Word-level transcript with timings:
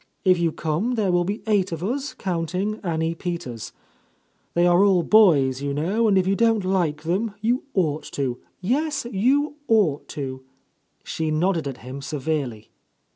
If 0.25 0.39
you 0.39 0.51
come, 0.51 0.95
there 0.95 1.11
will 1.11 1.25
be 1.25 1.43
eight 1.45 1.71
of 1.71 1.83
us, 1.83 2.15
counting 2.15 2.79
Annie 2.83 3.13
Peters. 3.13 3.71
They 4.55 4.65
are 4.65 4.83
all 4.83 5.03
boys 5.03 5.61
you 5.61 5.75
know, 5.75 6.07
and 6.07 6.17
if 6.17 6.25
you 6.25 6.35
don't 6.35 6.65
like 6.65 7.03
them, 7.03 7.35
you 7.39 7.65
ought 7.75 8.05
to 8.13 8.39
I 8.43 8.47
Yes, 8.61 9.05
you 9.11 9.57
ought 9.67 10.07
to!" 10.17 10.43
she 11.03 11.29
nodded 11.29 11.67
at 11.67 11.77
him 11.85 12.01
severely. 12.01 12.71